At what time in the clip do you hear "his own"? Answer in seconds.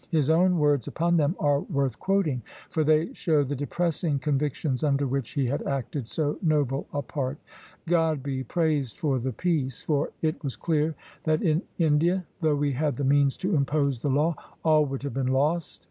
0.09-0.57